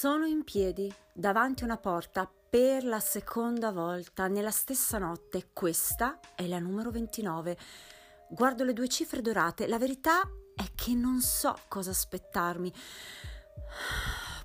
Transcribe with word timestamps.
Sono 0.00 0.26
in 0.26 0.44
piedi 0.44 0.94
davanti 1.12 1.64
a 1.64 1.66
una 1.66 1.76
porta 1.76 2.30
per 2.48 2.84
la 2.84 3.00
seconda 3.00 3.72
volta 3.72 4.28
nella 4.28 4.52
stessa 4.52 4.96
notte. 4.96 5.48
Questa 5.52 6.20
è 6.36 6.46
la 6.46 6.60
numero 6.60 6.92
29. 6.92 7.58
Guardo 8.28 8.62
le 8.62 8.74
due 8.74 8.86
cifre 8.86 9.20
dorate. 9.20 9.66
La 9.66 9.76
verità 9.76 10.20
è 10.54 10.66
che 10.76 10.94
non 10.94 11.20
so 11.20 11.52
cosa 11.66 11.90
aspettarmi. 11.90 12.72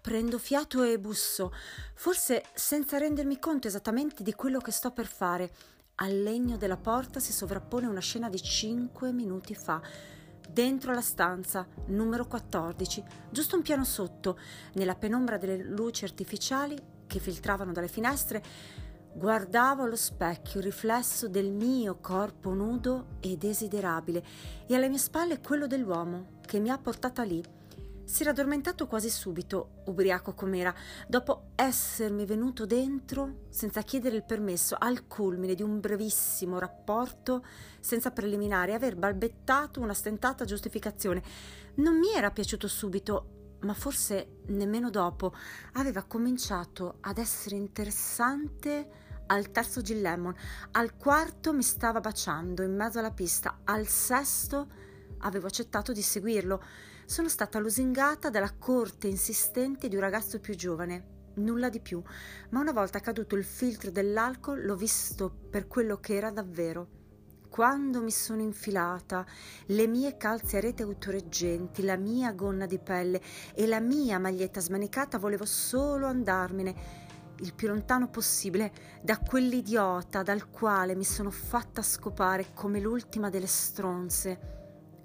Prendo 0.00 0.38
fiato 0.38 0.84
e 0.84 0.98
busso, 0.98 1.52
forse 1.96 2.46
senza 2.54 2.96
rendermi 2.96 3.38
conto 3.38 3.66
esattamente 3.66 4.22
di 4.22 4.32
quello 4.32 4.58
che 4.58 4.70
sto 4.70 4.90
per 4.90 5.06
fare. 5.06 5.52
Al 5.96 6.18
legno 6.18 6.56
della 6.56 6.78
porta 6.78 7.20
si 7.20 7.34
sovrappone 7.34 7.86
una 7.86 8.00
scena 8.00 8.30
di 8.30 8.40
cinque 8.40 9.12
minuti 9.12 9.54
fa 9.54 9.82
dentro 10.52 10.92
la 10.92 11.00
stanza 11.00 11.66
numero 11.86 12.26
14, 12.26 13.02
giusto 13.30 13.56
un 13.56 13.62
piano 13.62 13.84
sotto, 13.84 14.38
nella 14.74 14.94
penombra 14.94 15.38
delle 15.38 15.62
luci 15.62 16.04
artificiali 16.04 16.76
che 17.06 17.18
filtravano 17.18 17.72
dalle 17.72 17.88
finestre, 17.88 18.42
guardavo 19.14 19.82
allo 19.82 19.96
specchio 19.96 20.60
il 20.60 20.66
riflesso 20.66 21.28
del 21.28 21.50
mio 21.50 21.98
corpo 22.00 22.52
nudo 22.52 23.18
e 23.20 23.36
desiderabile 23.36 24.24
e 24.66 24.74
alle 24.74 24.88
mie 24.88 24.98
spalle 24.98 25.40
quello 25.40 25.66
dell'uomo 25.66 26.40
che 26.46 26.58
mi 26.58 26.70
ha 26.70 26.78
portata 26.78 27.22
lì 27.22 27.42
si 28.04 28.22
era 28.22 28.32
addormentato 28.32 28.86
quasi 28.86 29.08
subito, 29.08 29.82
ubriaco 29.86 30.34
com'era, 30.34 30.74
dopo 31.06 31.50
essermi 31.54 32.26
venuto 32.26 32.66
dentro 32.66 33.44
senza 33.48 33.82
chiedere 33.82 34.16
il 34.16 34.24
permesso 34.24 34.76
al 34.78 35.06
culmine 35.06 35.54
di 35.54 35.62
un 35.62 35.80
brevissimo 35.80 36.58
rapporto 36.58 37.44
senza 37.80 38.10
preliminari, 38.10 38.72
aver 38.72 38.96
balbettato 38.96 39.80
una 39.80 39.94
stentata 39.94 40.44
giustificazione. 40.44 41.22
Non 41.76 41.98
mi 41.98 42.12
era 42.12 42.30
piaciuto 42.30 42.68
subito, 42.68 43.56
ma 43.60 43.74
forse 43.74 44.40
nemmeno 44.46 44.90
dopo. 44.90 45.32
Aveva 45.74 46.02
cominciato 46.02 46.98
ad 47.00 47.18
essere 47.18 47.56
interessante 47.56 49.00
al 49.26 49.50
terzo 49.50 49.80
Gin 49.80 50.02
Lemon, 50.02 50.34
al 50.72 50.96
quarto 50.96 51.52
mi 51.52 51.62
stava 51.62 52.00
baciando 52.00 52.62
in 52.62 52.74
mezzo 52.74 52.98
alla 52.98 53.12
pista, 53.12 53.60
al 53.64 53.86
sesto 53.86 54.68
avevo 55.18 55.46
accettato 55.46 55.92
di 55.92 56.02
seguirlo. 56.02 56.62
Sono 57.04 57.28
stata 57.28 57.58
lusingata 57.58 58.30
dalla 58.30 58.54
corte 58.56 59.08
insistente 59.08 59.88
di 59.88 59.96
un 59.96 60.00
ragazzo 60.00 60.38
più 60.40 60.54
giovane. 60.54 61.10
Nulla 61.34 61.68
di 61.68 61.80
più, 61.80 62.02
ma 62.50 62.60
una 62.60 62.72
volta 62.72 63.00
caduto 63.00 63.36
il 63.36 63.44
filtro 63.44 63.90
dell'alcol 63.90 64.64
l'ho 64.64 64.76
visto 64.76 65.30
per 65.50 65.66
quello 65.66 65.98
che 65.98 66.14
era 66.14 66.30
davvero. 66.30 67.00
Quando 67.48 68.02
mi 68.02 68.10
sono 68.10 68.40
infilata, 68.40 69.26
le 69.66 69.86
mie 69.86 70.16
calze 70.16 70.56
a 70.56 70.60
rete 70.60 70.84
autoreggenti, 70.84 71.82
la 71.82 71.96
mia 71.96 72.32
gonna 72.32 72.66
di 72.66 72.78
pelle 72.78 73.20
e 73.54 73.66
la 73.66 73.80
mia 73.80 74.18
maglietta 74.18 74.60
smanicata, 74.60 75.18
volevo 75.18 75.44
solo 75.44 76.06
andarmene 76.06 76.74
il 77.40 77.52
più 77.52 77.68
lontano 77.68 78.08
possibile 78.08 78.72
da 79.02 79.18
quell'idiota 79.18 80.22
dal 80.22 80.48
quale 80.48 80.94
mi 80.94 81.04
sono 81.04 81.30
fatta 81.30 81.82
scopare 81.82 82.52
come 82.54 82.80
l'ultima 82.80 83.28
delle 83.28 83.46
stronze. 83.46 84.61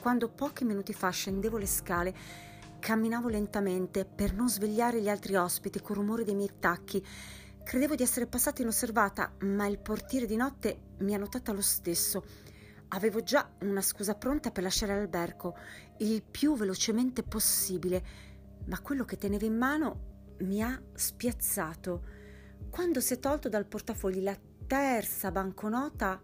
Quando 0.00 0.28
pochi 0.28 0.64
minuti 0.64 0.92
fa 0.92 1.10
scendevo 1.10 1.58
le 1.58 1.66
scale, 1.66 2.14
camminavo 2.78 3.28
lentamente 3.28 4.04
per 4.04 4.32
non 4.32 4.48
svegliare 4.48 5.02
gli 5.02 5.08
altri 5.08 5.34
ospiti 5.34 5.80
col 5.80 5.96
rumore 5.96 6.24
dei 6.24 6.36
miei 6.36 6.52
tacchi. 6.60 7.04
Credevo 7.64 7.96
di 7.96 8.04
essere 8.04 8.26
passata 8.26 8.62
inosservata, 8.62 9.34
ma 9.40 9.66
il 9.66 9.80
portiere 9.80 10.26
di 10.26 10.36
notte 10.36 10.94
mi 10.98 11.14
ha 11.14 11.18
notata 11.18 11.52
lo 11.52 11.60
stesso. 11.60 12.24
Avevo 12.90 13.22
già 13.22 13.50
una 13.62 13.82
scusa 13.82 14.14
pronta 14.14 14.52
per 14.52 14.62
lasciare 14.62 14.94
l'albergo, 14.94 15.56
il 15.98 16.22
più 16.22 16.54
velocemente 16.54 17.24
possibile, 17.24 18.02
ma 18.66 18.80
quello 18.80 19.04
che 19.04 19.18
tenevo 19.18 19.44
in 19.44 19.56
mano 19.56 20.36
mi 20.38 20.62
ha 20.62 20.80
spiazzato. 20.94 22.04
Quando 22.70 23.00
si 23.00 23.14
è 23.14 23.18
tolto 23.18 23.48
dal 23.48 23.66
portafogli 23.66 24.22
la 24.22 24.38
terza 24.66 25.32
banconota, 25.32 26.22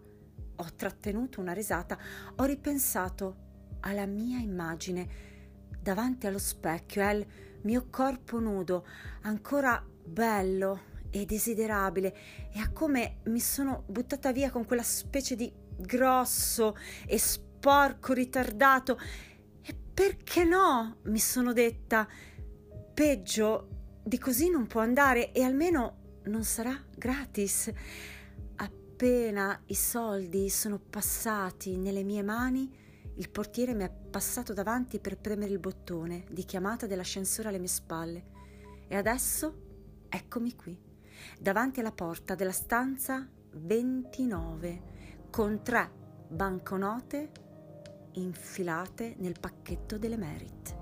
ho 0.55 0.73
trattenuto 0.75 1.41
una 1.41 1.51
risata, 1.51 1.99
ho 2.37 2.43
ripensato 2.45 3.43
alla 3.85 4.05
mia 4.05 4.39
immagine 4.39 5.33
davanti 5.81 6.27
allo 6.27 6.39
specchio 6.39 7.05
al 7.05 7.25
mio 7.61 7.87
corpo 7.89 8.39
nudo, 8.39 8.85
ancora 9.21 9.83
bello 10.03 10.93
e 11.09 11.25
desiderabile, 11.25 12.15
e 12.51 12.59
a 12.59 12.69
come 12.71 13.17
mi 13.25 13.39
sono 13.39 13.83
buttata 13.87 14.31
via 14.31 14.51
con 14.51 14.65
quella 14.65 14.83
specie 14.83 15.35
di 15.35 15.51
grosso 15.77 16.75
e 17.05 17.17
sporco 17.17 18.13
ritardato. 18.13 18.99
E 19.61 19.75
perché 19.93 20.43
no? 20.43 20.97
mi 21.03 21.19
sono 21.19 21.53
detta. 21.53 22.07
Peggio 22.93 23.69
di 24.03 24.17
così 24.19 24.49
non 24.49 24.67
può 24.67 24.81
andare 24.81 25.31
e 25.31 25.41
almeno 25.43 26.19
non 26.25 26.43
sarà 26.43 26.79
gratis. 26.95 27.71
Appena 28.55 29.59
i 29.67 29.75
soldi 29.75 30.49
sono 30.49 30.79
passati 30.79 31.77
nelle 31.77 32.03
mie 32.03 32.23
mani, 32.23 32.71
il 33.15 33.29
portiere 33.29 33.73
mi 33.73 33.83
è 33.83 33.89
passato 33.89 34.53
davanti 34.53 34.99
per 34.99 35.17
premere 35.17 35.51
il 35.51 35.59
bottone 35.59 36.25
di 36.29 36.43
chiamata 36.43 36.85
dell'ascensore 36.85 37.49
alle 37.49 37.59
mie 37.59 37.67
spalle. 37.67 38.23
E 38.87 38.95
adesso 38.95 39.61
eccomi 40.09 40.55
qui, 40.55 40.77
davanti 41.39 41.79
alla 41.79 41.91
porta 41.91 42.35
della 42.35 42.51
stanza 42.51 43.27
29, 43.51 44.81
con 45.29 45.61
tre 45.63 45.89
banconote 46.27 47.31
infilate 48.13 49.15
nel 49.17 49.39
pacchetto 49.39 49.97
delle 49.97 50.17
Merit. 50.17 50.74